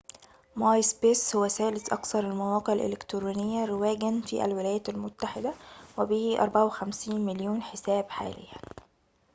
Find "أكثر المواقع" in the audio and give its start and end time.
1.93-2.73